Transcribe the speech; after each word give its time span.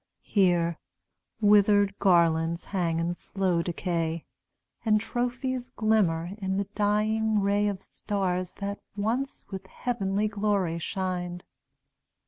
Here, 0.23 0.79
withered 1.41 1.93
garlands 1.99 2.63
hang 2.65 2.99
in 2.99 3.13
slow 3.13 3.61
decay, 3.61 4.25
And 4.83 4.99
trophies 4.99 5.69
glimmer 5.75 6.31
in 6.39 6.57
the 6.57 6.63
dying 6.73 7.39
ray 7.39 7.67
Of 7.67 7.83
stars 7.83 8.55
that 8.55 8.79
once 8.95 9.45
with 9.51 9.67
heavenly 9.67 10.27
glory 10.27 10.79
shined. 10.79 11.43